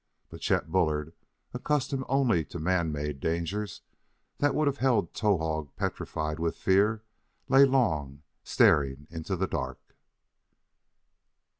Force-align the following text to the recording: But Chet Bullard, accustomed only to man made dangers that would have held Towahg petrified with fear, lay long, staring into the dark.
But 0.31 0.41
Chet 0.41 0.71
Bullard, 0.71 1.13
accustomed 1.53 2.05
only 2.09 2.43
to 2.45 2.57
man 2.57 2.91
made 2.91 3.19
dangers 3.19 3.81
that 4.39 4.55
would 4.55 4.65
have 4.65 4.79
held 4.79 5.13
Towahg 5.13 5.75
petrified 5.75 6.39
with 6.39 6.57
fear, 6.57 7.03
lay 7.47 7.65
long, 7.65 8.23
staring 8.43 9.05
into 9.11 9.35
the 9.35 9.45
dark. 9.47 9.95